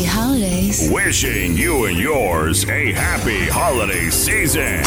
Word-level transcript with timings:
Happy 0.00 0.18
holidays. 0.18 0.90
Wishing 0.90 1.58
you 1.58 1.84
and 1.84 1.98
yours 1.98 2.64
a 2.64 2.92
happy 2.92 3.44
holiday 3.44 4.08
season. 4.08 4.82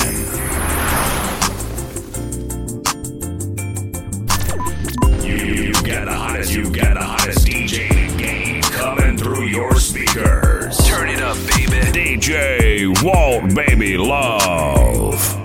You, 5.24 5.36
you 5.36 5.74
got 5.74 6.06
the 6.06 6.16
hottest, 6.16 6.54
you 6.54 6.64
got 6.64 6.96
the 6.96 7.04
hottest 7.04 7.46
DJ 7.46 8.18
game 8.18 8.64
coming 8.64 9.16
through 9.16 9.44
your 9.44 9.76
speakers. 9.76 10.78
Turn 10.88 11.10
it 11.10 11.22
up, 11.22 11.38
baby. 11.46 11.74
DJ 11.92 13.04
Walt 13.04 13.54
Baby 13.54 13.98
Love. 13.98 15.43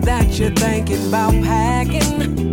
that 0.00 0.38
you're 0.38 0.50
thinking 0.50 1.06
about 1.08 1.32
packing. 1.44 2.51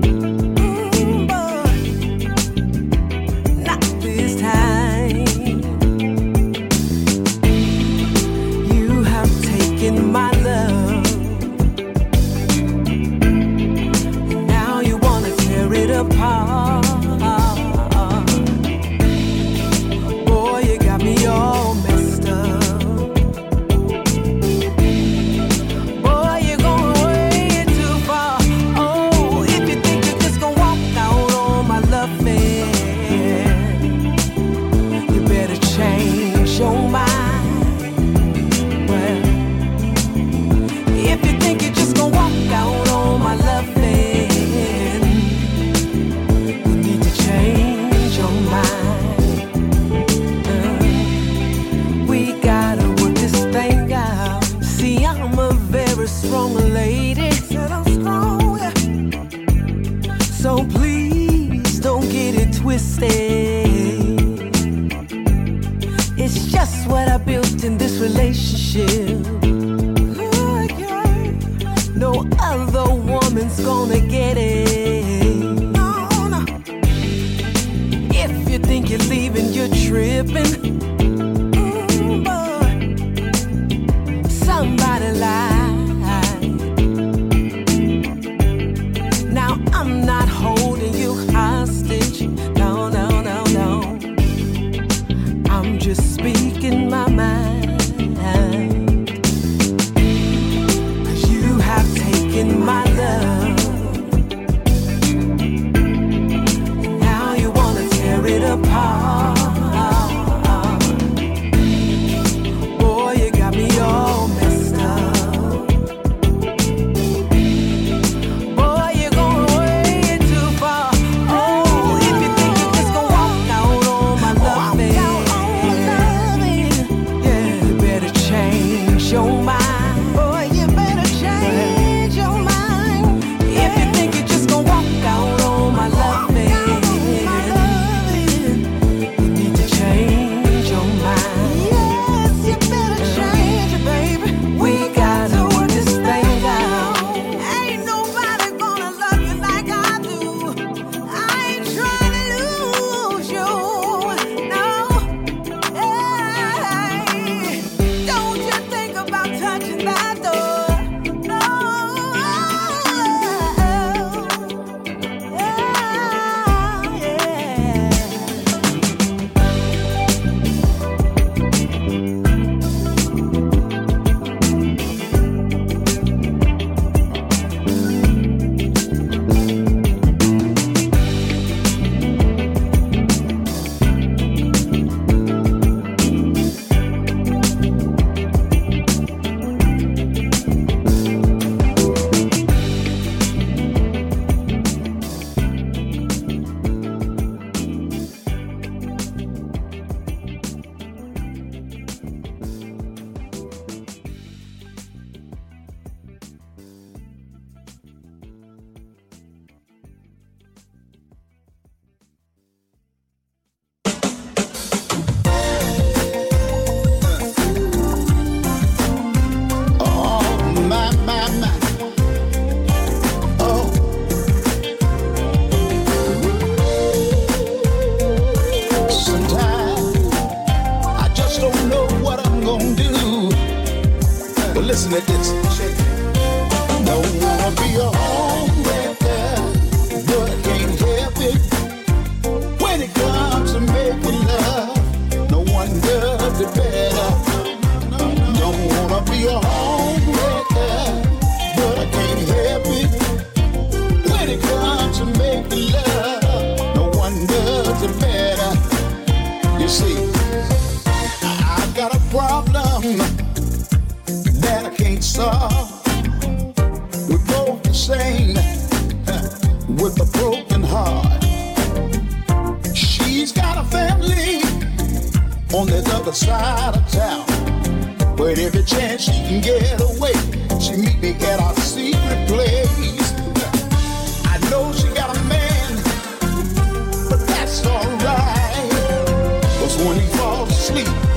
Falls 290.70 291.09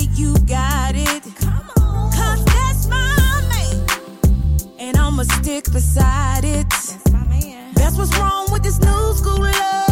it, 0.00 0.18
you 0.18 0.34
got 0.46 0.94
it. 0.94 1.22
Come 1.36 1.70
on. 1.80 2.12
Cause 2.12 2.44
that's 2.44 2.86
my 2.88 3.42
man. 3.50 3.86
And 4.78 4.96
I'ma 4.96 5.22
stick 5.22 5.64
beside 5.72 6.44
it. 6.44 6.68
That's 6.70 7.12
my 7.12 7.24
man. 7.26 7.72
That's 7.74 7.96
what's 7.96 8.16
wrong 8.18 8.46
with 8.52 8.62
this 8.62 8.80
new 8.80 9.14
school 9.14 9.38
love. 9.40 9.89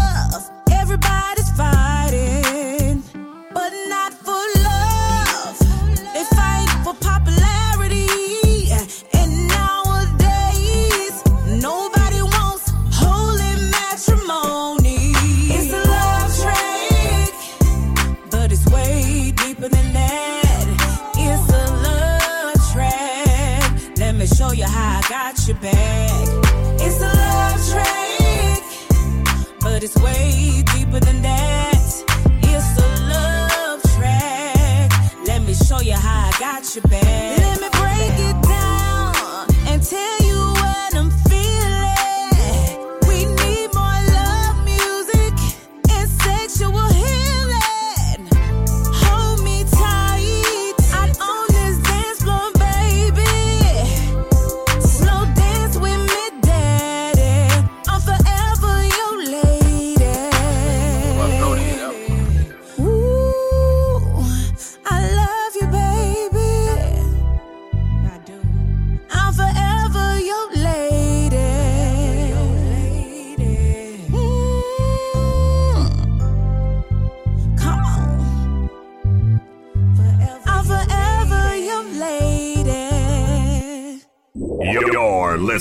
your. 36.80 37.07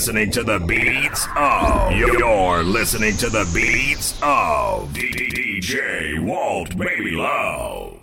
listening 0.08 0.30
to 0.30 0.42
the 0.42 0.58
beats 0.60 1.26
of. 1.36 1.92
You're 1.92 2.62
listening 2.62 3.14
to 3.18 3.28
the 3.28 3.44
beats 3.54 4.14
of 4.22 4.88
DJ 4.94 6.18
Walt 6.24 6.70
Baby 6.78 7.10
Love. 7.10 8.00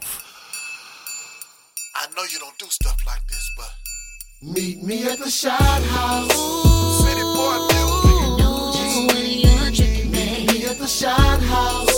I 1.95 2.05
know 2.15 2.21
you 2.31 2.37
don't 2.37 2.55
do 2.59 2.67
stuff 2.67 3.03
like 3.07 3.25
this, 3.27 3.49
but 3.57 3.73
meet 4.53 4.83
me 4.83 5.07
at 5.07 5.17
the 5.17 5.31
shot 5.31 5.57
house. 5.57 6.31
Ciddy 7.01 7.23
Boi 7.23 7.57
music. 7.73 8.21
I 8.37 8.71
just 8.77 9.15
when 9.15 9.25
you're 9.39 9.71
drinking, 9.71 10.11
Meet 10.11 10.53
me 10.53 10.65
at 10.67 10.77
the 10.77 10.85
shot 10.85 11.41
house. 11.41 11.94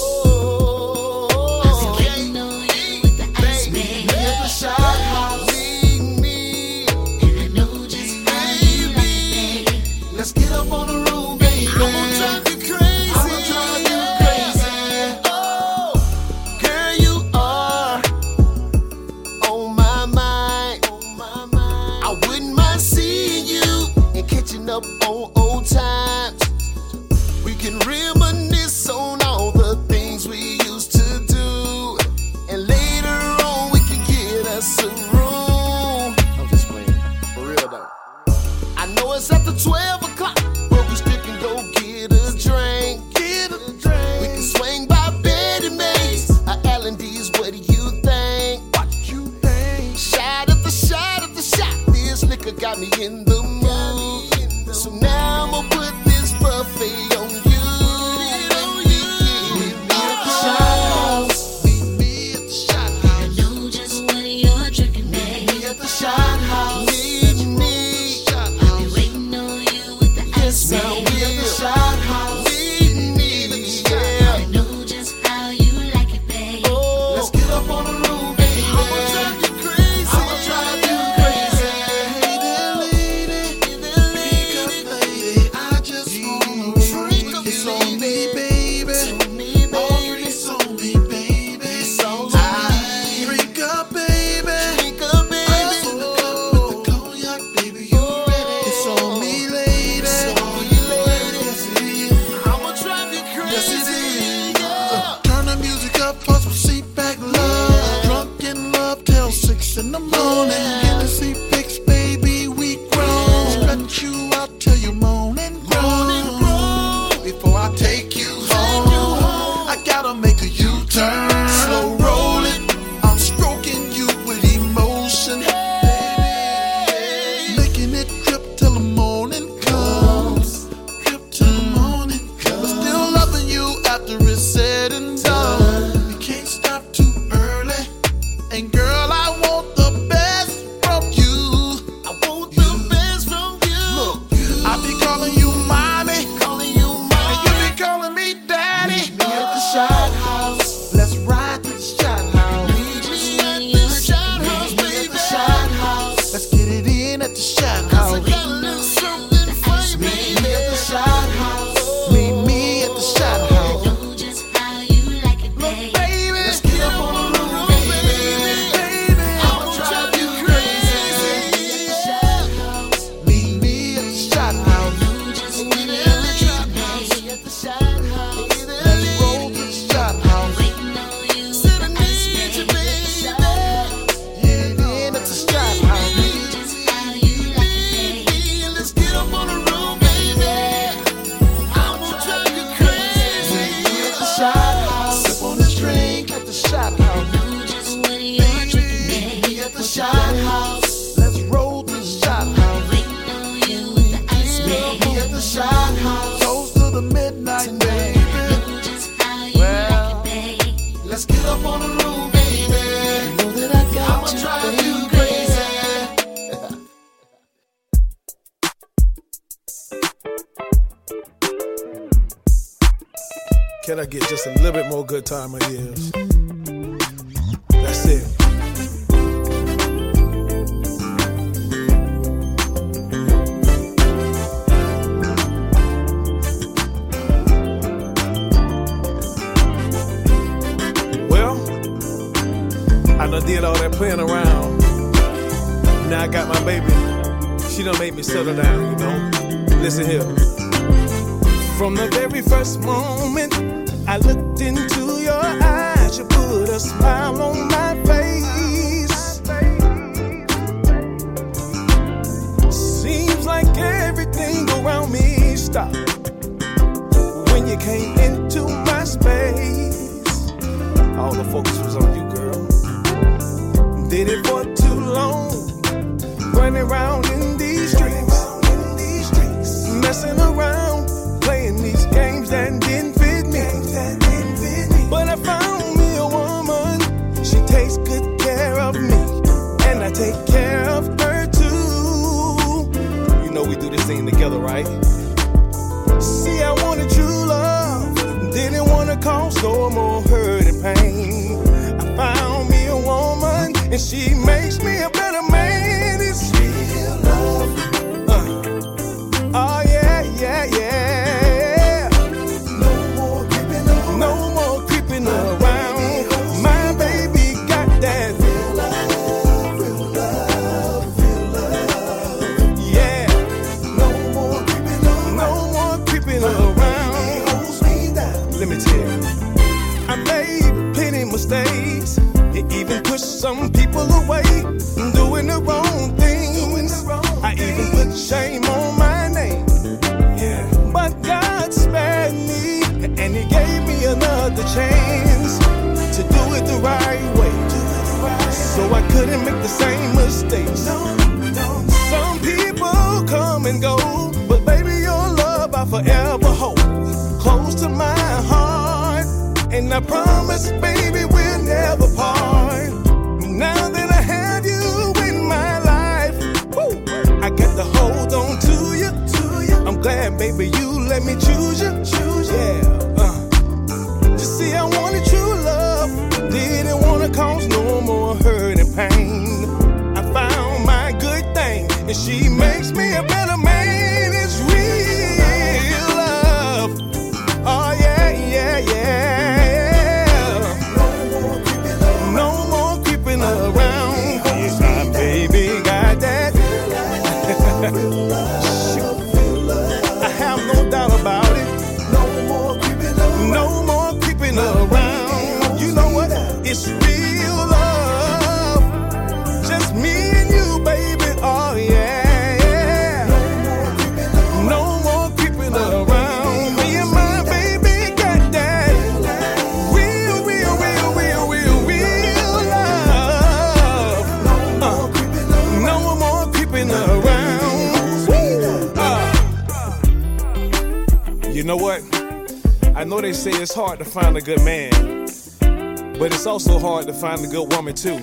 find 437.17 437.43
a 437.43 437.47
good 437.47 437.73
woman 437.73 437.95
too. 437.95 438.19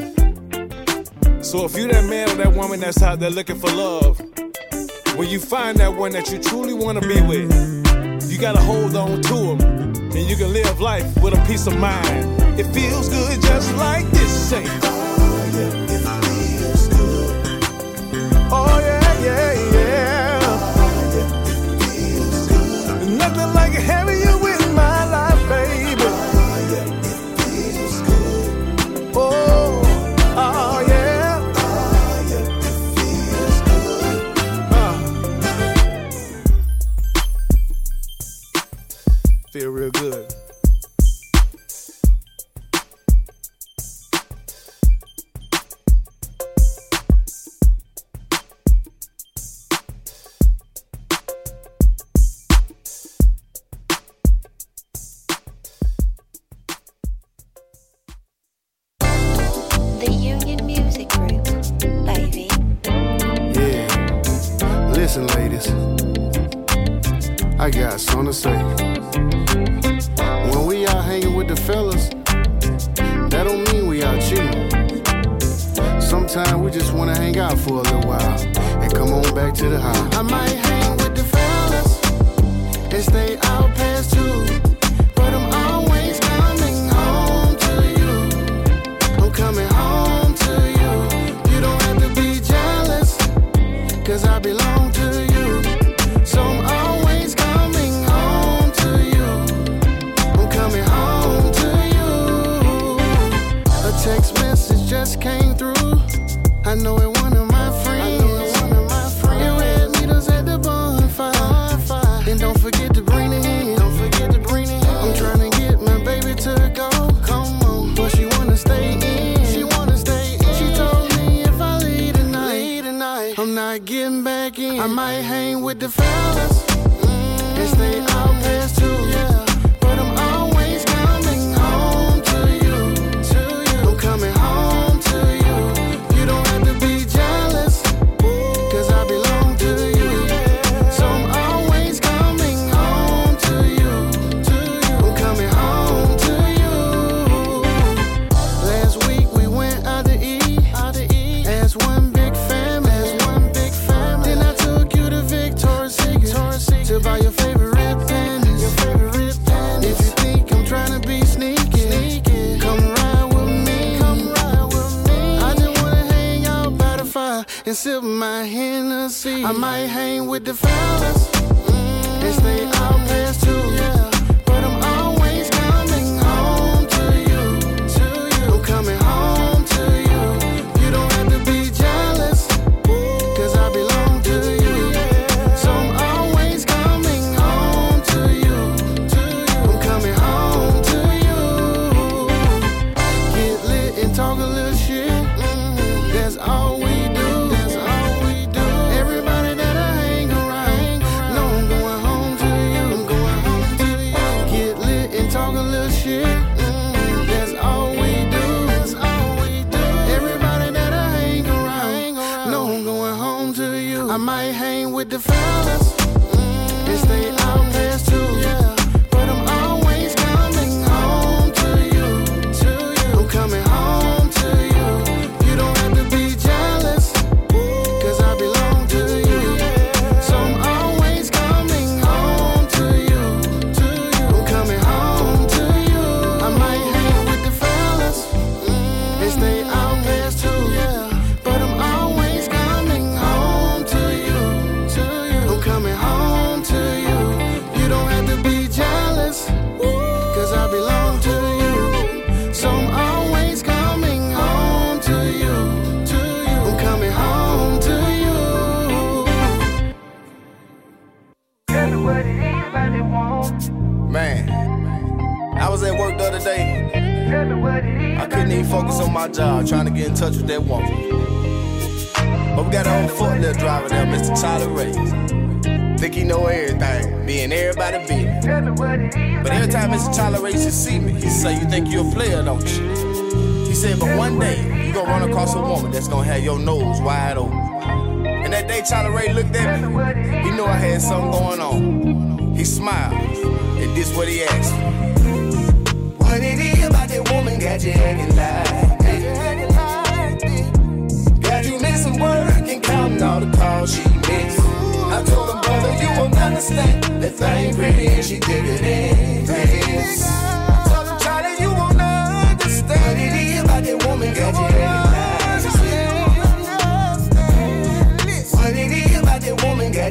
So 1.43 1.65
if 1.65 1.77
you 1.77 1.89
that 1.89 2.09
man 2.09 2.31
or 2.31 2.35
that 2.37 2.53
woman 2.55 2.79
that's 2.81 3.03
out 3.03 3.19
there 3.19 3.31
looking 3.31 3.59
for 3.59 3.69
love, 3.71 4.21
when 5.17 5.29
you 5.29 5.41
find 5.41 5.79
that 5.79 5.95
one 5.95 6.13
that 6.13 6.31
you 6.31 6.39
truly 6.39 6.75
want 6.75 7.03
to 7.03 7.09
be 7.09 7.21
with, 7.21 7.51
you 8.31 8.39
gotta 8.39 8.61
hold 8.61 8.95
on 8.95 9.21
to 9.23 9.35
him, 9.35 9.61
and 9.61 10.31
you 10.31 10.37
can 10.37 10.53
live 10.53 10.81
life 10.81 11.05
with 11.23 11.35
a 11.35 11.45
peace 11.47 11.67
of 11.67 11.77
mind. 11.77 12.41
It 12.59 12.73
feels 12.73 13.09
good 13.09 13.43
just 13.43 13.75
like 13.77 14.09
this. 14.13 14.53
Ain't 14.53 14.84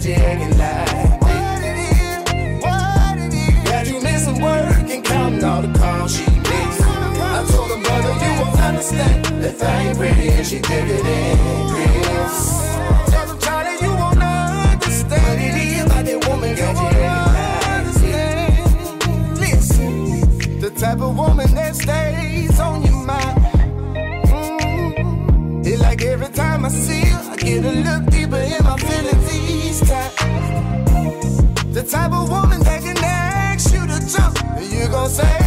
you 0.05 0.13
hanging 0.15 0.57
like 0.57 1.19
Got 3.65 3.87
you 3.87 4.01
missing 4.01 4.41
work 4.41 4.89
and 4.89 5.03
counting 5.03 5.43
all 5.43 5.61
the 5.61 5.79
calls 5.79 6.17
she 6.17 6.25
makes. 6.25 6.81
I 6.81 7.45
told 7.49 7.69
her 7.71 7.77
mother 7.77 8.13
you 8.25 8.31
won't 8.41 8.59
understand 8.59 9.45
if 9.45 9.63
I 9.63 9.83
ain't 9.83 9.97
pretty 9.97 10.29
and 10.29 10.45
she 10.45 10.59
did 10.59 10.89
it 10.89 11.05
in 11.05 11.37
Greece. 11.69 12.49
Tell 13.11 13.27
them 13.27 13.39
Charlie 13.39 13.77
you 13.81 13.91
won't 13.91 14.21
understand 14.21 15.23
what 15.23 15.39
it 15.39 15.55
is 15.55 15.85
about 15.85 16.05
that 16.05 16.27
woman 16.27 16.55
got 16.55 16.75
you 16.81 16.89
hanging 16.99 18.03
like. 18.11 19.39
Listen, 19.39 20.59
the 20.59 20.69
type 20.71 20.99
of 20.99 21.15
woman 21.15 21.53
that 21.55 21.75
stays 21.75 22.59
on 22.59 22.83
your 22.83 23.05
mind. 23.05 23.39
Mm. 24.27 25.65
It's 25.65 25.81
like 25.81 26.01
every 26.01 26.27
time 26.29 26.65
I 26.65 26.69
see 26.69 27.05
her, 27.05 27.31
I 27.31 27.35
get 27.37 27.63
a 27.63 27.71
look. 27.71 28.22
have 32.03 32.11
a 32.11 32.25
woman 32.25 32.59
that 32.59 32.81
can 32.81 32.97
ask 33.01 33.73
you 33.73 33.87
to 33.87 33.97
jump, 34.05 34.37
and 34.57 34.65
you 34.65 34.89
gon' 34.89 35.09
say. 35.09 35.42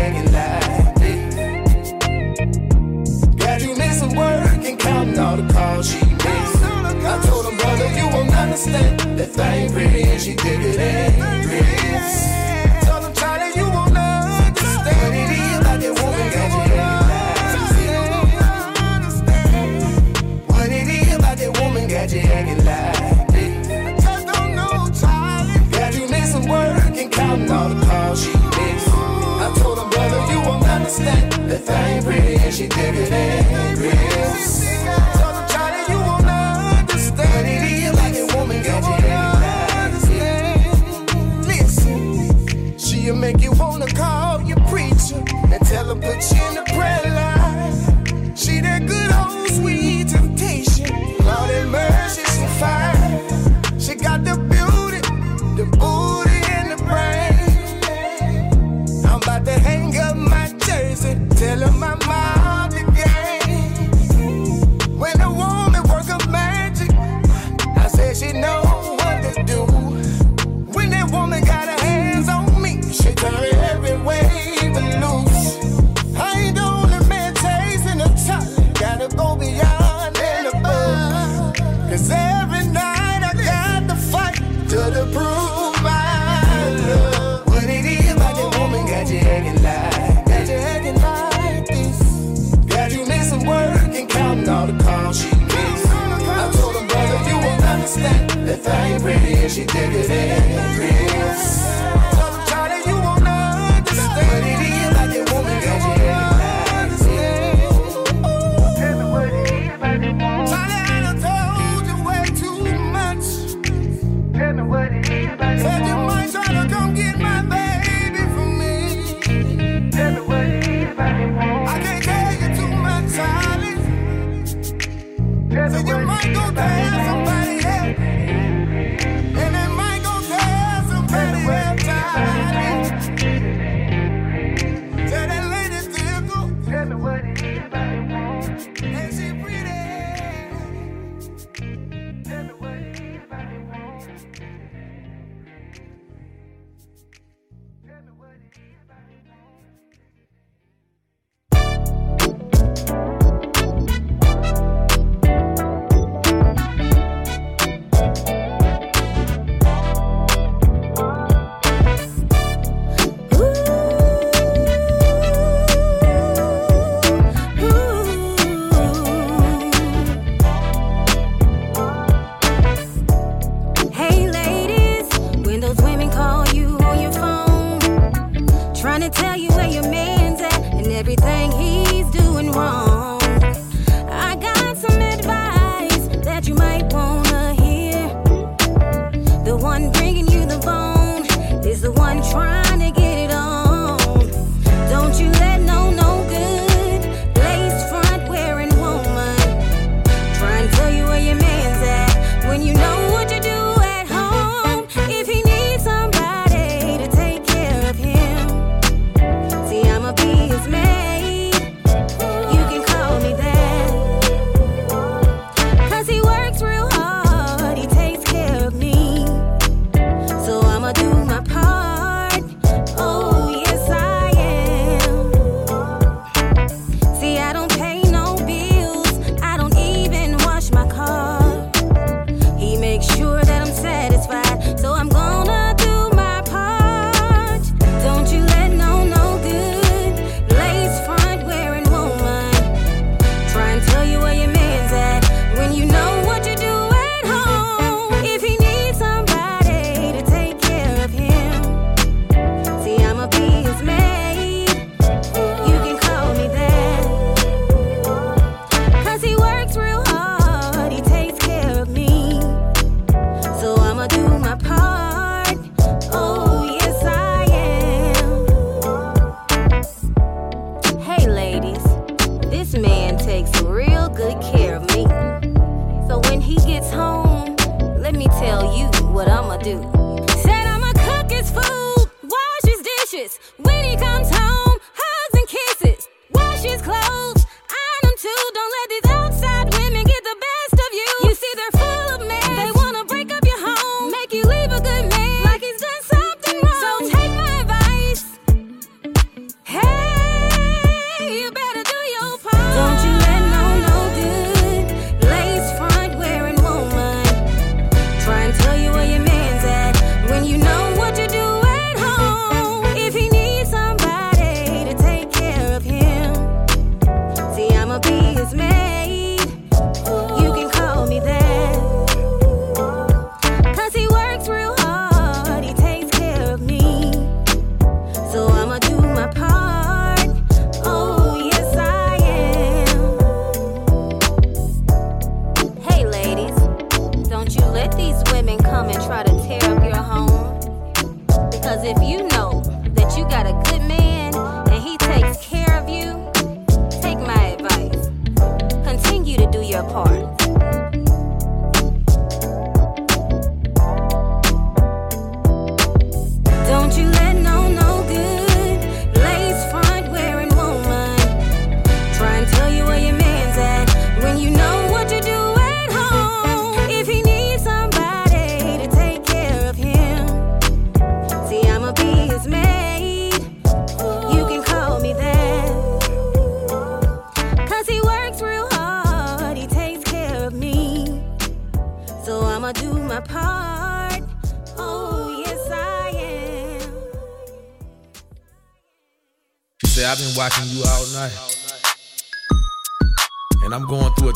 hanging 0.00 0.32
like 0.32 0.94
this. 0.96 1.62
Got 3.36 3.60
you 3.62 3.76
missing 3.76 4.16
work 4.16 4.64
and 4.68 4.78
counting 4.78 5.18
all 5.18 5.36
the 5.36 5.52
calls 5.52 5.90
she 5.90 6.00
missed. 6.04 6.62
I 7.12 7.20
told 7.26 7.46
him, 7.46 7.56
brother, 7.56 7.88
you 7.98 8.06
won't 8.14 8.34
understand. 8.34 9.00
That 9.18 9.30
thing 9.38 9.72
pretty 9.72 10.02
and 10.04 10.20
she 10.20 10.34
did 10.34 10.60
it 10.60 10.78
angry. 10.78 12.39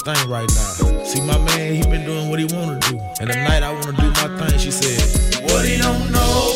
thing 0.05 0.29
right 0.29 0.49
now. 0.55 1.05
See, 1.05 1.21
my 1.23 1.39
man, 1.39 1.75
he 1.75 1.83
been 1.83 2.05
doing 2.05 2.29
what 2.29 2.39
he 2.39 2.45
wanna 2.55 2.79
do. 2.81 3.01
And 3.21 3.31
tonight 3.31 3.63
I 3.63 3.73
wanna 3.73 3.93
do 3.93 4.11
my 4.11 4.47
thing, 4.47 4.59
she 4.59 4.71
said. 4.71 5.43
What 5.45 5.65
he 5.65 5.79
don't 5.79 6.13
know. 6.13 6.54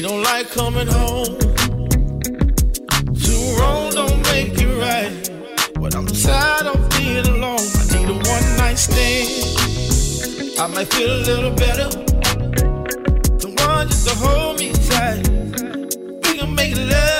He 0.00 0.06
don't 0.06 0.22
like 0.22 0.48
coming 0.48 0.86
home. 0.86 1.36
Two 3.22 3.56
wrong 3.58 3.90
don't 3.92 4.22
make 4.32 4.54
it 4.56 4.72
right. 4.80 5.12
But 5.78 5.94
I'm 5.94 6.06
tired 6.06 6.68
of 6.68 6.88
being 6.96 7.26
alone. 7.26 7.60
I 7.60 7.84
need 7.92 8.08
a 8.08 8.14
one 8.14 8.56
night 8.56 8.78
stand. 8.78 9.28
I 10.58 10.66
might 10.68 10.88
feel 10.94 11.12
a 11.12 11.20
little 11.28 11.50
better. 11.50 11.90
The 13.40 13.52
one 13.58 13.88
just 13.88 14.08
to 14.08 14.14
hold 14.14 14.58
me 14.58 14.72
tight. 14.88 15.28
We 16.24 16.38
can 16.38 16.54
make 16.54 16.74
love. 16.78 17.19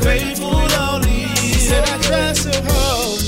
faithful 0.00 0.54
only 0.54 1.26
She 1.36 1.54
said 1.54 1.84
I 1.88 1.98
tried 1.98 2.36
so 2.36 2.50
hard, 2.52 3.20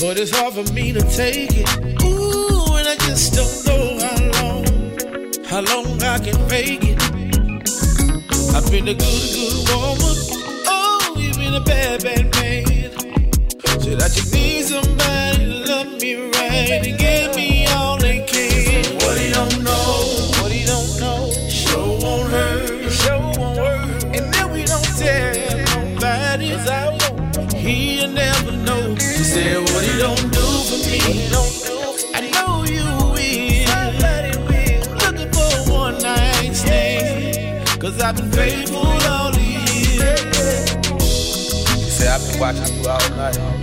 but 0.00 0.18
it's 0.18 0.30
hard 0.36 0.54
for 0.54 0.72
me 0.72 0.92
to 0.92 1.00
take 1.00 1.50
it. 1.52 1.68
Ooh, 2.02 2.76
and 2.76 2.88
I 2.88 2.96
just 3.06 3.34
don't 3.34 3.66
know 3.66 3.98
how 4.02 4.20
long, 4.40 4.64
how 5.44 5.60
long 5.60 6.02
I 6.02 6.18
can 6.18 6.38
make 6.48 6.82
it. 6.82 7.00
I've 8.54 8.70
been 8.70 8.88
a 8.88 8.94
good, 8.94 9.24
good 9.34 9.68
woman. 9.70 10.16
Oh, 10.66 11.16
you've 11.18 11.36
been 11.36 11.54
a 11.54 11.60
bad, 11.60 12.02
bad 12.02 12.31
Cause 37.82 38.00
I've 38.00 38.16
been 38.16 38.30
faithful 38.30 38.86
all 38.86 39.32
these 39.32 39.96
years. 39.96 40.74
You 40.76 41.90
say 41.90 42.06
I've 42.06 42.30
been 42.30 42.38
watching 42.38 42.80
you 42.80 42.88
all 42.88 43.10
night. 43.16 43.61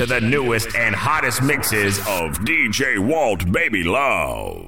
to 0.00 0.06
the 0.06 0.20
newest 0.22 0.74
and 0.76 0.94
hottest 0.94 1.42
mixes 1.42 1.98
of 1.98 2.32
DJ 2.38 2.96
WhaltBabieLuv. 2.96 4.66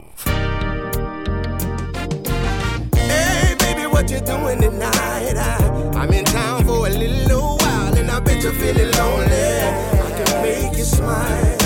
Hey, 2.94 3.54
baby, 3.58 3.86
what 3.86 4.10
you 4.10 4.20
doing 4.20 4.60
tonight? 4.60 4.92
I, 4.94 6.02
am 6.02 6.12
in 6.12 6.26
town 6.26 6.66
for 6.66 6.86
a 6.86 6.90
little 6.90 7.56
while 7.56 7.96
and 7.96 8.10
I 8.10 8.20
bet 8.20 8.42
you're 8.42 8.52
feeling 8.52 8.90
lonely. 8.90 9.32
I 9.32 10.22
can 10.22 10.42
make 10.42 10.76
you 10.76 10.84
smile. 10.84 11.61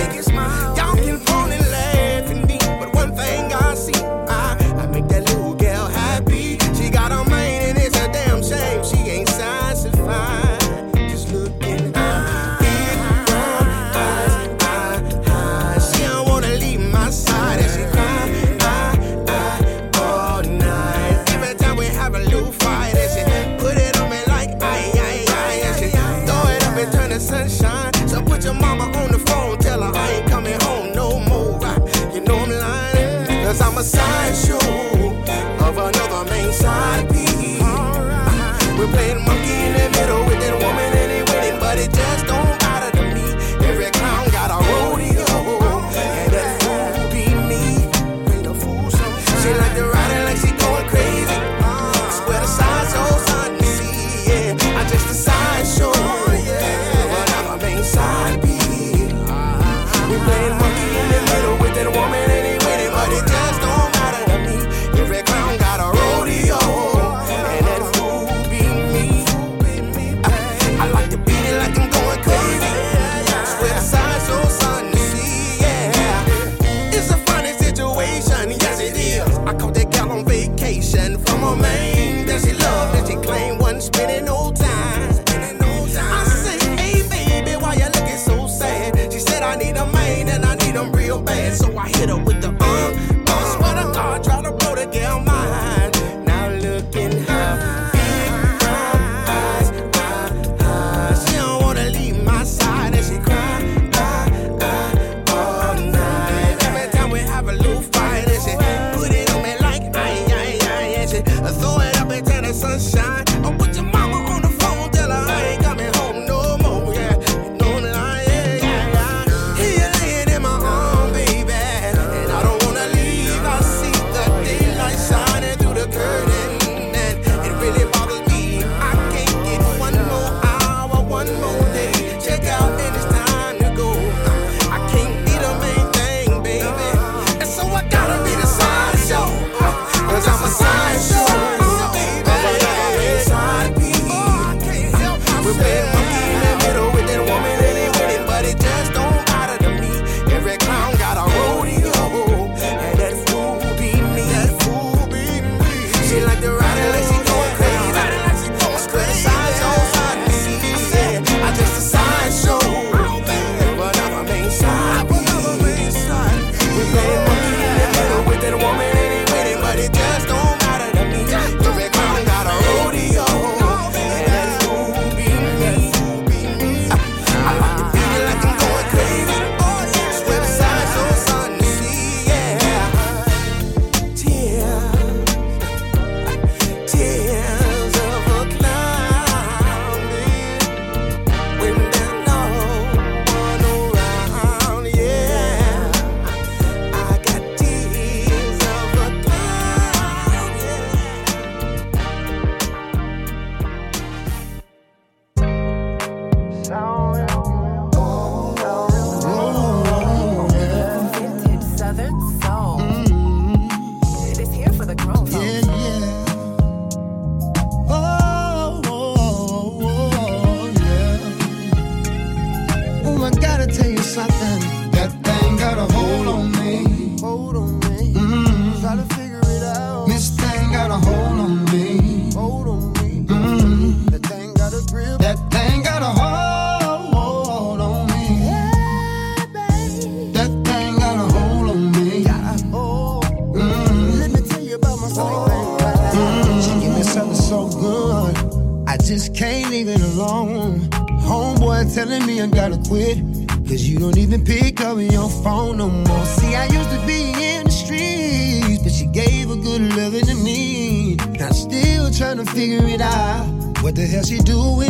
Pick 254.77 255.13
your 255.13 255.29
phone 255.29 255.79
no 255.79 255.89
more. 255.89 256.27
See, 256.27 256.55
I 256.55 256.67
used 256.67 256.91
to 256.91 257.07
be 257.07 257.33
in 257.33 257.65
the 257.65 257.71
streets, 257.71 258.83
but 258.83 258.93
she 258.93 259.07
gave 259.07 259.51
a 259.51 259.57
good 259.57 259.97
loving 259.97 260.27
to 260.27 260.35
me. 260.35 261.17
Now 261.39 261.51
still 261.51 262.11
trying 262.11 262.39
to 262.39 262.45
figure 262.45 262.87
it 262.87 263.01
out. 263.01 263.47
What 263.83 263.95
the 263.95 264.07
hell 264.07 264.25
she 264.25 264.39
doing? 264.39 264.89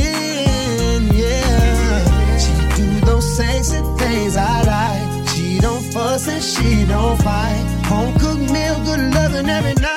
Yeah. 1.13 2.39
She 2.39 2.53
do 2.77 3.01
those 3.07 3.37
sexy 3.37 3.81
things 3.99 4.37
I 4.37 4.63
like. 4.63 5.29
She 5.29 5.59
don't 5.61 5.85
fuss 5.93 6.29
and 6.29 6.43
she 6.43 6.85
don't 6.87 7.21
fight. 7.23 7.65
Home 7.87 8.13
cooked 8.19 8.51
meal, 8.53 8.77
good 8.85 9.15
loving 9.15 9.49
every 9.49 9.75
night. 9.75 9.96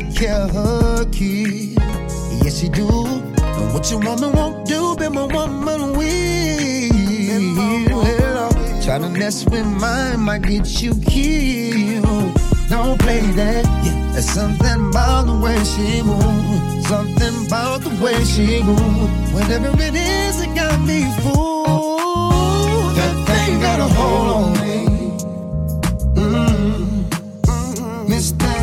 Take 0.00 0.14
care 0.14 0.34
of 0.34 0.50
her 0.50 1.04
kid. 1.10 1.78
Yes, 2.42 2.60
she 2.60 2.68
do. 2.68 2.88
And 2.88 3.74
what 3.74 3.90
your 3.90 4.00
woman 4.00 4.32
won't 4.32 4.66
do, 4.66 4.96
be 4.96 5.08
my 5.08 5.26
woman 5.26 5.92
will. 5.96 6.90
Try 8.84 8.98
to 8.98 9.08
mess 9.08 9.44
with 9.44 9.66
mine, 9.66 10.20
might 10.20 10.42
get 10.42 10.82
you 10.82 10.94
killed. 11.06 12.34
Don't 12.68 12.98
play 13.00 13.20
that. 13.40 13.64
Yeah, 13.84 14.12
there's 14.12 14.28
something 14.28 14.88
about 14.88 15.26
the 15.26 15.38
way 15.44 15.58
she 15.72 16.02
move. 16.02 16.86
Something 16.86 17.46
about 17.46 17.82
the 17.82 17.90
way 18.02 18.24
she 18.24 18.62
move. 18.62 19.34
Whatever 19.34 19.70
it 19.82 19.94
is, 19.94 20.40
it 20.40 20.54
got 20.54 20.80
me 20.80 21.00
fooled. 21.20 22.96
That 22.96 23.14
thing 23.28 23.60
got 23.60 23.78
a 23.80 23.88
hold 23.98 24.28
on 24.36 24.52
me. 24.60 24.76
Mm. 26.14 28.08
This 28.08 28.30
thing 28.32 28.59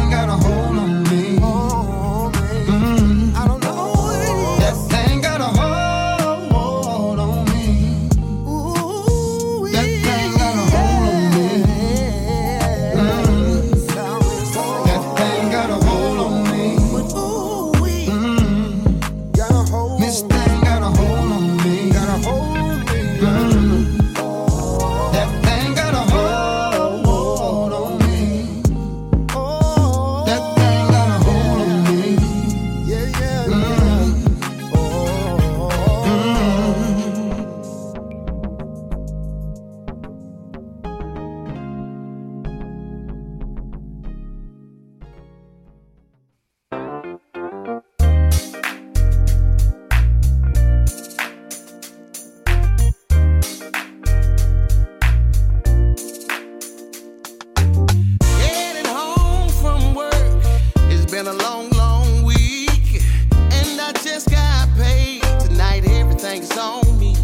on 66.77 66.99
me. 66.99 67.15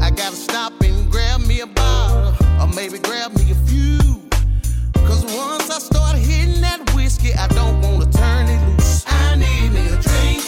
I 0.00 0.10
gotta 0.10 0.36
stop 0.36 0.72
and 0.82 1.10
grab 1.10 1.40
me 1.46 1.60
a 1.60 1.66
bottle. 1.66 2.34
Or 2.60 2.68
maybe 2.68 2.98
grab 2.98 3.36
me 3.36 3.50
a 3.50 3.58
few. 3.68 3.98
Cause 5.06 5.24
once 5.24 5.70
I 5.70 5.78
start 5.78 6.16
hitting 6.16 6.60
that 6.60 6.92
whiskey, 6.94 7.32
I 7.34 7.46
don't 7.48 7.80
wanna 7.82 8.10
turn 8.10 8.46
it 8.48 8.60
loose. 8.68 9.04
I 9.06 9.36
need 9.36 9.72
me 9.72 9.86
a 9.88 9.98
drink. 10.08 10.42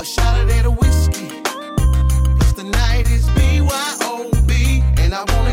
A 0.00 0.04
shot 0.04 0.40
of 0.40 0.48
that 0.48 0.66
whiskey. 0.80 1.28
Cause 2.38 2.54
the 2.54 2.64
night 2.64 3.10
is 3.10 3.26
BYOB. 3.36 4.50
And 4.98 5.14
I 5.14 5.24
wanna 5.32 5.49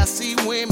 I 0.00 0.06
see 0.06 0.34
women 0.46 0.69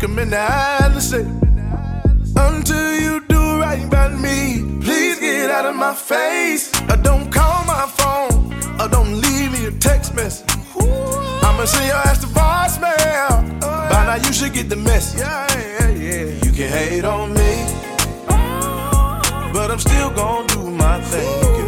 Come 0.00 0.18
in 0.18 0.30
the 0.30 0.38
can 0.38 0.92
and 0.92 1.02
say 1.02 1.26
Until 2.34 3.00
you 3.00 3.20
do 3.28 3.60
right 3.60 3.86
by 3.90 4.08
me, 4.08 4.80
please 4.80 5.20
get 5.20 5.50
out 5.50 5.66
of 5.66 5.76
my 5.76 5.92
face. 5.92 6.72
Or 6.88 6.96
don't 6.96 7.30
call 7.30 7.66
my 7.66 7.86
phone, 7.98 8.54
or 8.80 8.88
don't 8.88 9.20
leave 9.20 9.52
me 9.52 9.66
a 9.66 9.72
text 9.72 10.14
message. 10.14 10.48
I'ma 10.78 11.66
send 11.66 11.88
your 11.88 11.96
ass 11.96 12.20
to 12.20 12.28
voicemail. 12.28 13.60
By 13.60 14.06
now 14.06 14.26
you 14.26 14.32
should 14.32 14.54
get 14.54 14.70
the 14.70 14.76
message. 14.76 15.20
You 16.46 16.52
can 16.52 16.70
hate 16.72 17.04
on 17.04 17.34
me, 17.34 17.52
but 19.52 19.70
I'm 19.70 19.78
still 19.78 20.10
gonna 20.12 20.48
do 20.48 20.70
my 20.70 20.98
thing. 21.02 21.59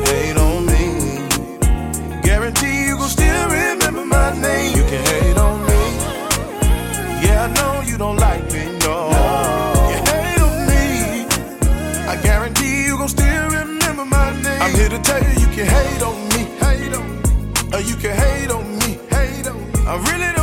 don't 8.03 8.17
like 8.17 8.45
me, 8.53 8.65
no. 8.85 8.97
You 9.93 9.99
hate 10.11 10.41
on 10.49 10.55
me. 10.71 10.85
I 12.13 12.15
guarantee 12.21 12.87
you 12.87 12.97
gon' 12.99 13.09
still 13.09 13.47
remember 13.61 14.05
my 14.05 14.29
name. 14.43 14.61
I'm 14.65 14.75
here 14.75 14.89
to 14.89 15.01
tell 15.09 15.23
you 15.23 15.33
you 15.43 15.51
can 15.57 15.67
hate 15.77 16.03
on 16.03 16.19
me, 16.33 16.41
hate 16.65 16.95
on 16.99 17.07
me, 17.23 17.29
or 17.75 17.81
you 17.81 17.97
can 18.03 18.15
hate 18.25 18.51
on 18.51 18.65
me, 18.81 18.91
hate 19.15 19.47
on 19.47 19.59
me. 19.73 19.81
I 19.87 19.95
really 20.11 20.33
don't. 20.35 20.42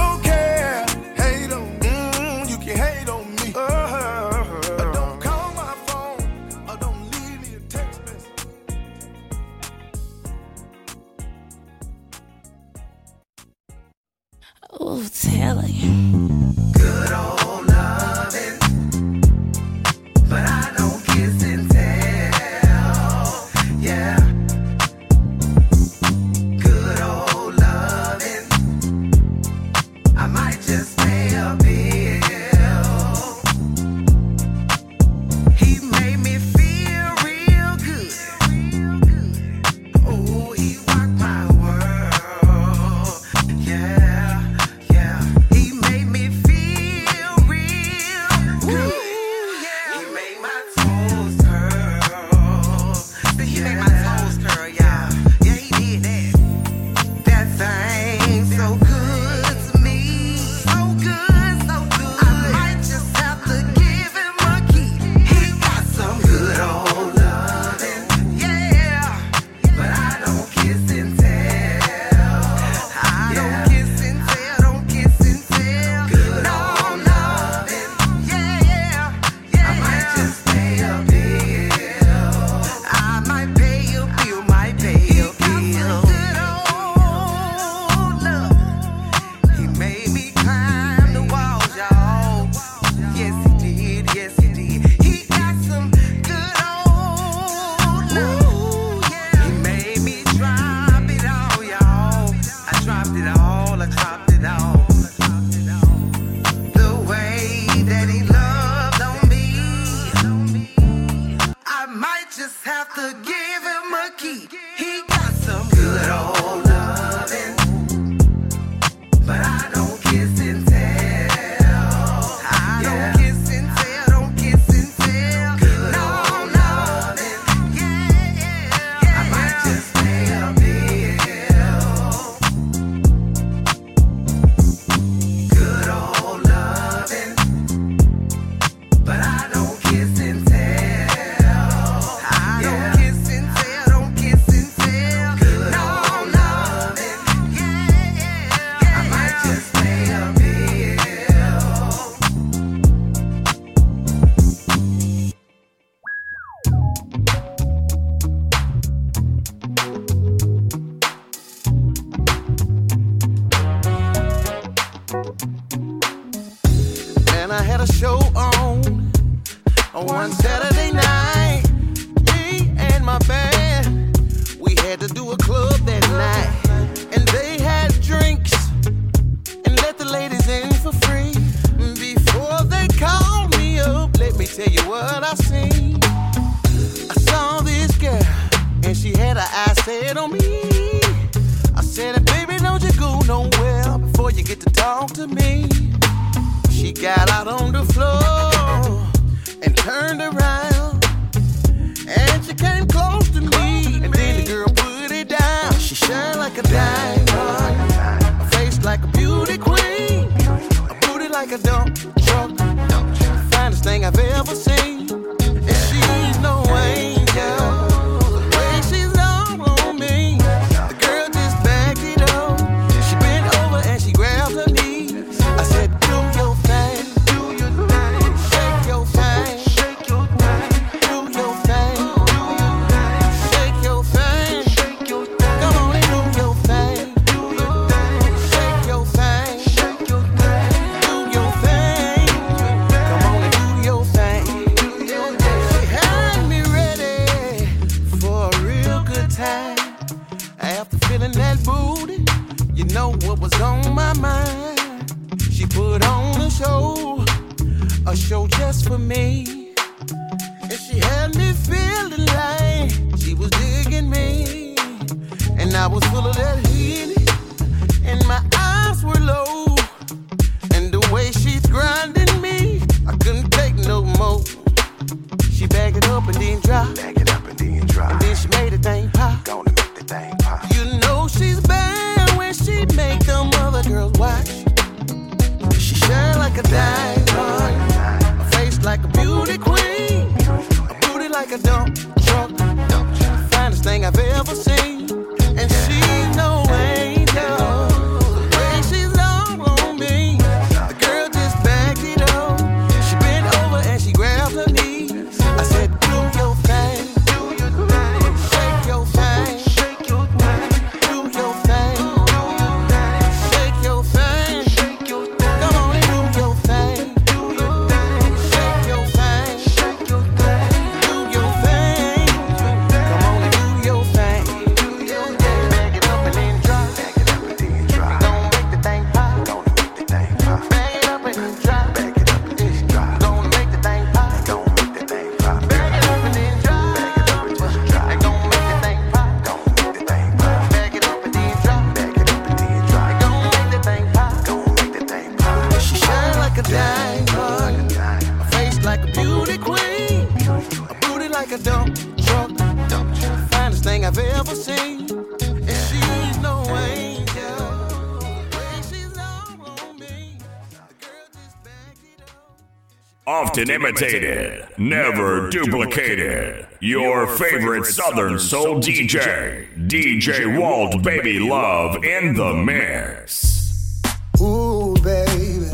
often 363.60 363.74
imitated, 363.74 364.66
never 364.78 365.49
duplicated. 365.49 366.66
Your 366.80 367.28
favorite 367.28 367.86
Southern 367.86 368.39
Soul 368.39 368.76
DJ, 368.80 369.68
DJ 369.88 370.45
WhaltBabieLuv 370.45 372.05
in 372.05 372.36
the 372.36 372.53
mix. 372.53 374.01
Ooh, 374.39 374.95
baby, 375.03 375.68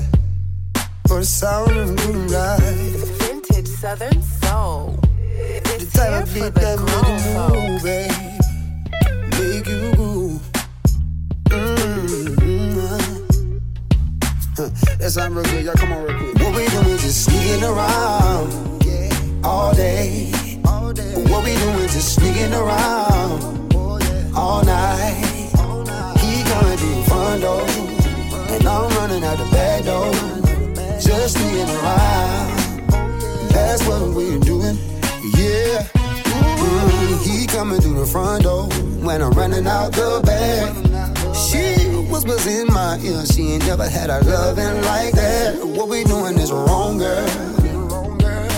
for 1.07 1.23
sound 1.23 1.77
of 1.77 1.89
moonlight. 2.07 2.59
Vintage 3.19 3.67
Southern 3.67 4.21
Soul. 4.23 4.99
It's 5.37 5.93
here 5.93 6.25
for 6.25 6.49
the 6.49 6.49
beat 6.49 6.55
that. 6.55 6.79
Make 9.37 9.67
you 9.67 9.93
groove. 9.95 10.41
Mm-hmm. 11.49 12.55
That's 14.97 15.15
how 15.15 15.25
I'm 15.25 15.35
real 15.35 15.43
good. 15.43 15.65
Y'all 15.65 15.75
come 15.75 15.91
on 15.91 16.03
real 16.03 16.17
quick 16.17 16.34
just 16.99 17.25
sneaking 17.25 17.63
around 17.63 18.51
all 19.43 19.73
day? 19.73 20.31
What 21.29 21.43
we 21.43 21.55
doing 21.55 21.89
just 21.89 22.15
sneaking 22.15 22.53
around 22.53 23.73
oh, 23.73 24.33
all 24.35 24.63
night? 24.63 25.15
He 26.19 26.43
coming 26.43 26.77
through 26.77 26.95
the 26.95 27.05
front 27.07 27.41
door, 27.41 27.61
and 28.53 28.67
I'm 28.67 28.89
running 28.97 29.23
out 29.23 29.37
the 29.37 29.49
back 29.51 29.83
door, 29.83 30.11
just 30.99 31.37
sneaking 31.37 31.69
around. 31.69 32.89
That's 33.49 33.85
what 33.87 34.09
we 34.09 34.39
doing, 34.39 34.77
yeah. 35.37 35.87
Mm, 35.93 37.23
he 37.25 37.47
coming 37.47 37.81
through 37.81 37.99
the 37.99 38.05
front 38.05 38.43
door 38.43 38.67
when 39.03 39.21
I'm 39.21 39.31
running 39.31 39.67
out 39.67 39.91
the 39.93 40.21
back 40.25 40.84
whispers 42.15 42.47
in 42.47 42.67
my 42.67 42.97
ear. 42.99 43.25
She 43.25 43.41
ain't 43.53 43.65
never 43.67 43.87
had 43.87 44.09
a 44.09 44.23
loving 44.23 44.81
like 44.83 45.13
that. 45.13 45.59
What 45.63 45.89
we 45.89 46.03
doing 46.05 46.37
is 46.39 46.51
wrong, 46.51 46.97
girl. 46.97 47.27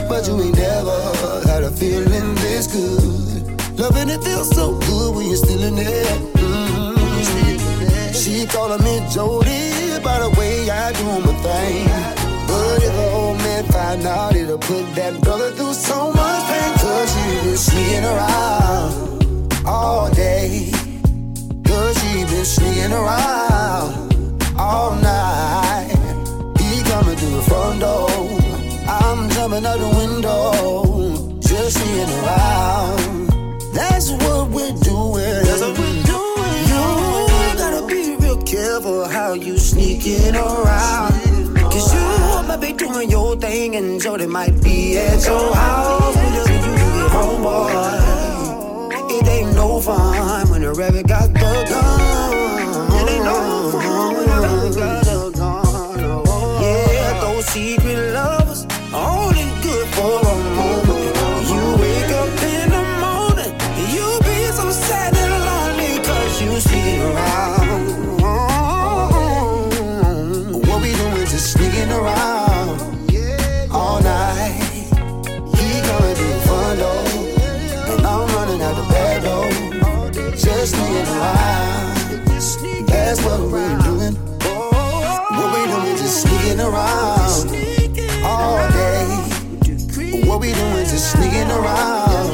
But 0.08 0.28
you 0.28 0.39
ain't 0.41 0.55
never 0.55 0.99
had 1.47 1.64
a 1.64 1.72
feeling 1.72 2.36
this 2.36 2.68
good. 2.68 3.80
Loving 3.80 4.10
it 4.10 4.24
feels 4.24 4.49
so 4.55 4.78
good 4.80 5.16
when 5.16 5.26
you're 5.28 5.38
still 5.38 5.64
in 5.64 5.78
it. 5.78 6.05
Mm-hmm. 6.38 8.14
She 8.14 8.45
calling 8.45 8.84
me 8.84 9.01
Jody 9.10 9.99
by 10.03 10.20
the 10.20 10.30
way 10.38 10.70
I 10.70 10.93
do 10.93 11.05
my 11.05 11.34
thing. 11.45 11.88
But 12.47 12.84
if 12.84 12.93
the 12.93 13.10
old 13.14 13.38
man 13.39 13.64
find 13.66 14.05
out, 14.05 14.36
it'll 14.36 14.60
put 14.60 14.86
that 14.95 15.20
brother 15.22 15.51
through 15.51 15.74
so 15.74 16.12
much 16.14 16.43
pain. 16.49 16.74
Cause 16.78 17.12
you 17.18 17.41
been 17.41 17.58
sneaking 17.58 18.05
around 18.05 19.66
all 19.66 20.12
day 20.12 20.76
been 22.38 22.45
sneaking 22.45 22.93
around 22.93 24.43
all 24.59 24.93
night. 25.01 25.89
He 26.59 26.83
coming 26.83 27.17
through 27.17 27.35
the 27.38 27.41
front 27.49 27.79
door. 27.79 28.09
I'm 28.88 29.27
jumping 29.31 29.65
out 29.65 29.79
the 29.79 29.89
window, 30.01 31.39
just 31.39 31.77
sneaking 31.77 32.13
around. 32.19 33.29
That's 33.73 34.11
what 34.11 34.49
we're 34.49 34.77
doing. 34.85 35.41
That's 35.47 35.61
what 35.61 35.79
we're 35.79 36.03
doing. 36.13 36.61
You 36.71 36.85
gotta 37.57 37.88
be 37.88 38.15
real 38.23 38.39
careful 38.43 39.05
how 39.05 39.33
you 39.33 39.57
sneaking 39.57 40.35
around. 40.35 41.13
Cause 41.71 41.91
you 41.91 42.01
might 42.47 42.61
be 42.61 42.73
doing 42.73 43.09
your 43.09 43.35
thing 43.38 43.75
and 43.75 43.99
Jody 43.99 44.27
might 44.27 44.61
be 44.63 44.99
at 44.99 45.25
your 45.25 45.55
house. 45.55 46.15
Whenever 46.15 46.53
you 46.53 46.75
get 46.81 47.11
homeboy, 47.17 47.99
it 49.09 49.27
ain't 49.27 49.55
no 49.55 49.81
fun 49.81 50.49
when 50.51 50.61
the 50.61 50.73
rabbit 50.73 51.07
got 51.07 51.33
the 51.33 51.65
gun. 51.69 52.07
secret 57.41 58.13
lovers, 58.13 58.65
only 58.93 59.45
good 59.61 59.88
for 59.95 60.19
a 60.19 60.35
moment. 60.55 61.15
You 61.49 61.61
wake 61.81 62.11
up 62.21 62.43
in 62.43 62.69
the 62.69 62.83
morning, 63.03 63.53
you 63.93 64.05
be 64.23 64.38
so 64.53 64.69
sad 64.71 65.15
and 65.15 65.33
lonely 65.45 65.99
cause 66.03 66.41
you 66.41 66.59
sneaking 66.59 67.01
around. 67.01 67.67
What 70.67 70.81
we 70.81 70.89
doing, 70.93 71.21
is 71.23 71.31
just 71.31 71.53
sneaking 71.53 71.91
around 71.91 72.81
all 73.71 74.01
night. 74.01 74.63
He 75.55 75.81
gonna 75.88 76.13
do 76.15 76.27
fun 76.47 76.77
though, 76.77 77.05
and 77.91 78.05
I'm 78.05 78.27
running 78.35 78.61
out 78.61 78.75
the 78.75 78.83
bed 78.89 79.21
though, 79.23 79.49
just 80.31 80.75
sneaking 80.75 81.07
around. 81.15 82.88
That's 82.88 83.21
what 83.23 83.39
we're 83.51 83.77
doing. 83.79 84.15
What 85.38 85.47
we 85.53 85.61
doing 85.71 85.93
is 85.93 86.01
just 86.01 86.21
sneaking 86.21 86.59
around. 86.59 87.07
just 90.97 91.11
sneaking 91.11 91.51
around 91.51 92.31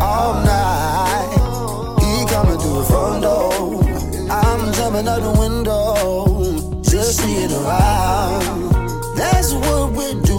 all 0.00 0.34
night. 0.44 1.98
He 2.00 2.24
coming 2.32 2.56
through 2.60 2.78
the 2.78 2.84
front 2.84 3.22
door. 3.22 3.82
I'm 4.30 4.72
jumping 4.72 5.08
out 5.08 5.20
the 5.20 5.32
window, 5.40 6.80
just 6.82 7.18
sneaking 7.18 7.50
around. 7.50 9.16
That's 9.16 9.52
what 9.54 9.90
we 9.98 10.14
do. 10.22 10.31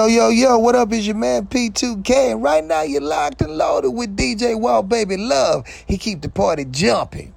Yo, 0.00 0.06
yo, 0.06 0.28
yo, 0.30 0.56
what 0.56 0.74
up? 0.74 0.94
Is 0.94 1.06
your 1.06 1.14
man 1.14 1.44
P2K. 1.44 2.32
And 2.32 2.42
right 2.42 2.64
now 2.64 2.80
you're 2.80 3.02
locked 3.02 3.42
and 3.42 3.58
loaded 3.58 3.90
with 3.90 4.16
DJ 4.16 4.54
WhaltBabieLuv. 4.58 5.68
He 5.86 5.98
keep 5.98 6.22
the 6.22 6.30
party 6.30 6.64
jumping. 6.64 7.34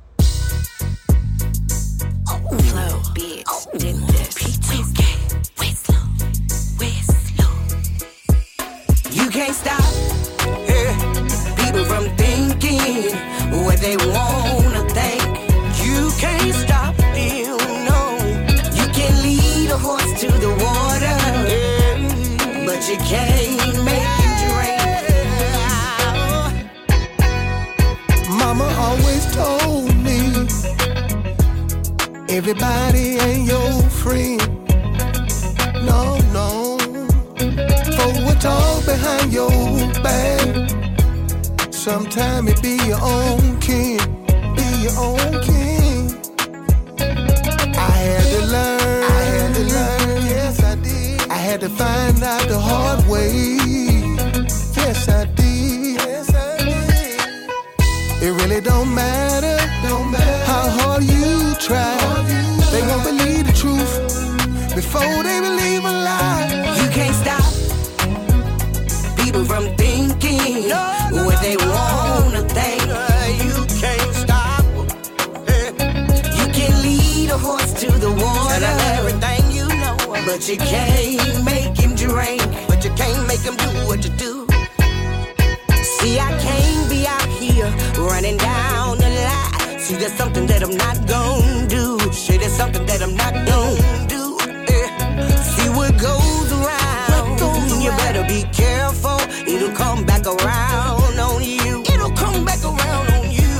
Everybody 32.55 33.17
ain't 33.17 33.47
your 33.47 33.81
friend. 33.89 34.39
No, 35.83 36.19
no. 36.31 36.77
For 37.97 38.47
all 38.47 38.79
behind 38.85 39.33
your 39.33 39.49
back. 40.03 40.69
Sometime 41.73 42.47
it 42.47 42.61
be 42.61 42.77
your 42.85 43.01
own 43.01 43.59
king. 43.59 43.97
Be 44.55 44.67
your 44.85 44.95
own 44.99 45.41
king. 45.41 46.13
I 47.75 47.91
had 48.05 48.23
to 48.33 48.45
learn. 48.45 49.03
I 49.03 49.23
had 49.33 49.55
to 49.55 49.63
learn. 49.75 50.25
Yes, 50.27 50.63
I 50.63 50.75
did. 50.75 51.21
I 51.31 51.37
had 51.37 51.59
to 51.61 51.69
find 51.69 52.21
out 52.21 52.47
the 52.47 52.59
hard 52.59 53.03
way. 53.07 53.31
Yes, 54.77 55.09
I 55.09 55.25
did. 55.25 55.95
Yes, 55.95 56.31
I 56.35 56.57
did. 56.59 58.21
It 58.21 58.31
really 58.43 58.61
don't 58.61 58.93
matter. 58.93 59.57
Don't 59.87 60.11
matter. 60.11 60.45
How 60.45 60.69
hard 60.69 61.03
you 61.03 61.55
try 61.55 62.02
before 64.75 65.23
they 65.23 65.39
believe 65.39 65.83
a 65.85 65.91
lie. 65.91 66.75
You 66.81 66.89
can't 66.89 67.15
stop 67.15 67.53
people 69.23 69.45
from 69.45 69.65
thinking 69.75 70.69
what 71.11 71.39
they 71.41 71.57
wanna 71.57 72.41
think. 72.49 72.81
You 73.45 73.65
can't 73.81 74.15
stop. 74.15 74.63
You 76.39 76.45
can 76.57 76.81
lead 76.81 77.29
a 77.29 77.37
horse 77.37 77.73
to 77.81 77.91
the 77.91 78.11
water. 78.11 78.65
And 78.65 78.81
everything 78.97 79.51
you 79.51 79.67
know. 79.67 79.97
But 80.25 80.47
you 80.49 80.57
can't 80.57 81.43
make 81.45 81.77
him 81.77 81.93
drink. 81.95 82.41
But 82.67 82.83
you 82.83 82.91
can't 82.91 83.27
make 83.27 83.41
him 83.41 83.55
do 83.57 83.69
what 83.87 84.03
you 84.03 84.11
do. 84.25 84.47
See, 85.83 86.19
I 86.19 86.31
can't 86.45 86.89
be 86.89 87.05
out 87.05 87.29
here 87.41 87.69
running 87.97 88.37
down 88.37 88.97
the 88.97 89.09
line. 89.09 89.79
See, 89.79 89.95
there's 89.95 90.13
something 90.13 90.47
that 90.47 90.63
I'm 90.63 90.75
not 90.75 90.97
gonna 91.07 91.67
do. 91.67 91.99
See, 92.11 92.37
there's 92.37 92.57
something 92.57 92.85
that 92.87 93.01
I'm 93.01 93.15
not 93.15 93.33
gonna 93.33 94.02
come 99.73 100.05
back 100.05 100.25
around 100.25 101.19
on 101.19 101.43
you. 101.43 101.81
It'll 101.81 102.11
come 102.11 102.45
back 102.45 102.63
around 102.63 103.07
on 103.17 103.31
you. 103.31 103.53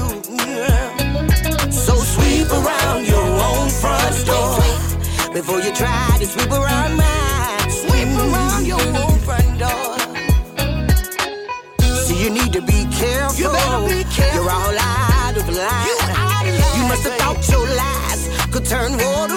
So 1.72 1.96
sweep 1.96 2.50
around 2.52 3.08
your 3.08 3.28
own 3.50 3.70
front 3.70 4.26
door 4.26 5.34
before 5.34 5.60
you 5.60 5.74
try 5.74 6.18
to 6.20 6.26
sweep 6.26 6.52
around 6.52 6.98
mine. 6.98 7.70
Sweep 7.70 8.10
around 8.26 8.66
your 8.66 8.82
own 8.82 9.18
front 9.20 9.60
door. 9.60 9.98
So 12.06 12.14
you 12.14 12.30
need 12.30 12.54
to 12.54 12.62
be 12.62 12.86
careful. 12.92 13.40
You 13.40 13.52
better 13.52 13.88
be 13.88 14.04
careful. 14.12 14.44
You're 14.44 14.52
all 14.52 14.78
out 14.78 15.36
of 15.38 15.48
line. 15.50 15.88
You, 15.88 15.98
out 16.14 16.46
of 16.48 16.54
line, 16.60 16.78
you 16.78 16.84
must 16.88 17.04
have 17.04 17.18
thought 17.22 17.50
your 17.50 17.66
lies 17.82 18.30
could 18.52 18.66
turn 18.66 18.92
water 18.98 19.33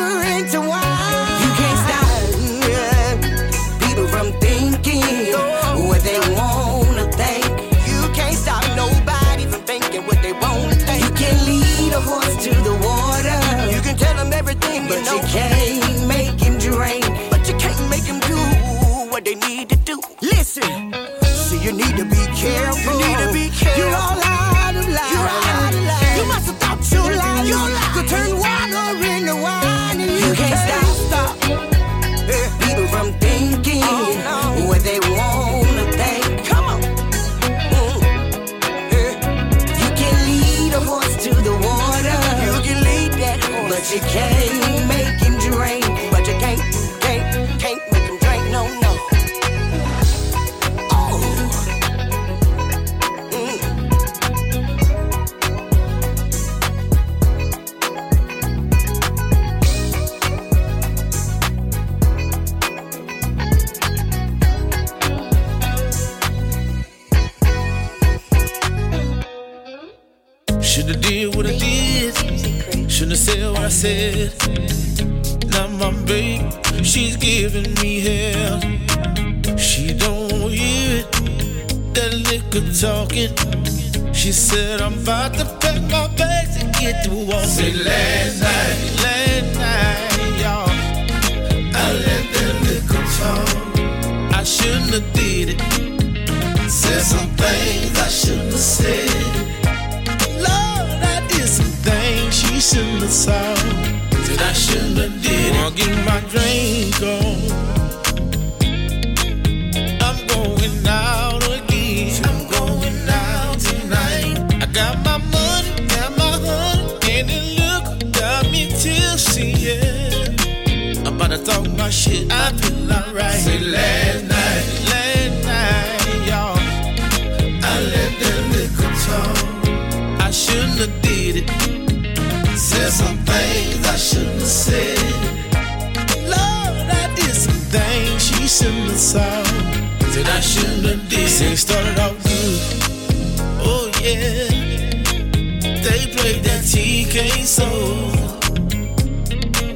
TK 147.17 147.47
soul. 147.47 148.13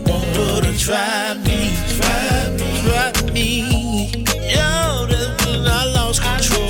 wanna 0.06 0.76
try 0.76 1.32
me, 1.42 1.72
try 1.96 2.50
me, 2.58 2.68
try 2.82 3.32
me. 3.32 4.24
Yo, 4.52 5.06
that's 5.06 5.46
when 5.46 5.66
I 5.66 5.90
lost 5.94 6.20
control. 6.20 6.68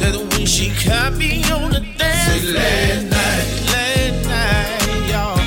That's 0.00 0.16
when 0.16 0.46
she 0.46 0.70
caught 0.82 1.12
me 1.12 1.44
on 1.52 1.72
the 1.72 1.80
dance 1.98 2.40
Say 2.40 2.52
last 2.54 3.04
night, 3.16 3.48
Last 3.74 4.24
night, 4.32 5.10
y'all. 5.10 5.38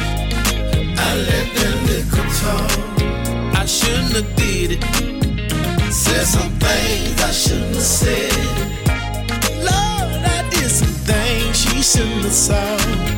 I 0.95 1.09
let 1.29 1.47
that 1.57 1.75
liquor 1.87 2.27
talk. 2.41 3.57
I 3.59 3.65
shouldn't 3.65 4.13
have 4.13 4.35
did 4.35 4.73
it. 4.73 5.91
Said 5.91 6.25
some 6.25 6.51
things 6.59 7.19
I 7.19 7.31
shouldn't 7.31 7.73
have 7.73 7.83
said. 7.83 8.31
Lord, 9.57 10.21
I 10.37 10.47
did 10.51 10.69
some 10.69 10.95
things 11.09 11.57
she 11.57 11.81
shouldn't 11.81 12.25
have 12.25 12.31
saw. 12.31 13.10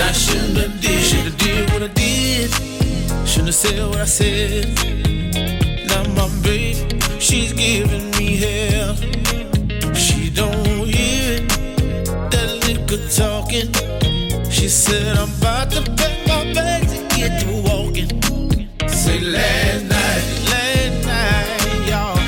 I 0.00 0.12
shouldn't 0.12 0.56
have 0.58 0.80
did 0.80 0.90
it. 0.90 1.04
Should've 1.04 1.38
did 1.38 1.70
what 1.70 1.82
I 1.82 1.88
did. 1.88 2.50
Shouldn't 3.28 3.48
have 3.48 3.54
said 3.54 3.86
what 3.88 4.00
I 4.00 4.04
said. 4.04 4.66
Now 5.88 6.02
my 6.14 6.28
baby, 6.42 6.98
she's 7.20 7.52
giving 7.52 8.10
me 8.12 8.36
hell. 8.36 8.94
She 9.94 10.30
don't 10.30 10.86
hear 10.86 11.42
it. 11.42 11.48
That 12.30 12.50
liquor 12.66 13.02
talking. 13.08 13.68
She 14.50 14.68
said 14.68 15.16
I'm 15.16 15.30
about 15.38 15.70
to 15.72 15.82
pack 15.98 16.26
my 16.26 16.52
bags 16.54 16.92
and 16.92 17.08
get 17.10 17.40
to 17.42 17.50
walking. 17.68 18.10
Say 18.88 19.20
last 19.20 19.84
night, 19.84 20.24
Last 20.52 21.06
night, 21.06 21.88
y'all. 21.88 22.18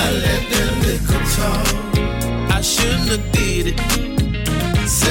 I 0.00 0.04
let 0.24 0.42
that 0.52 0.70
liquor 0.84 1.22
talk. 1.36 2.52
I 2.56 2.60
shouldn't 2.60 3.08
have 3.08 3.32
did 3.32 3.66
it. 3.68 3.87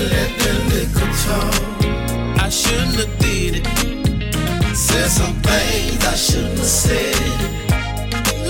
let 0.00 0.30
the 0.38 0.52
liquor 0.72 1.10
talk. 1.24 2.40
I 2.40 2.48
shouldn't 2.48 2.96
have 2.96 3.18
did 3.18 3.56
it. 3.60 4.76
Said 4.76 5.08
some 5.08 5.34
things 5.42 6.04
I 6.04 6.14
shouldn't 6.14 6.58
have 6.58 6.66
said. 6.66 7.16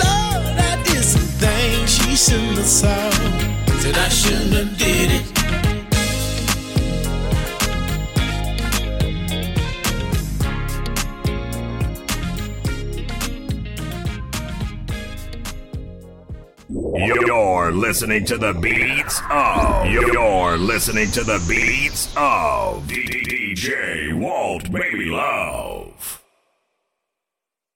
Lord, 0.02 0.56
I 0.70 0.82
did 0.84 1.04
some 1.04 1.28
things 1.42 1.90
she 1.90 2.16
shouldn't 2.16 2.58
have 2.58 2.66
saw. 2.66 3.10
Said 3.80 3.96
I 3.96 4.08
shouldn't 4.08 4.52
have 4.52 4.78
did 4.78 5.10
it. 5.18 5.65
Listening 17.76 18.24
to 18.24 18.38
the 18.38 18.54
beats 18.54 19.20
of. 19.30 19.86
You're 19.90 20.56
listening 20.56 21.10
to 21.10 21.22
the 21.22 21.44
beats 21.46 22.06
of 22.16 22.88
DJ 22.88 24.12
WhaltBabieLuv. 24.12 25.95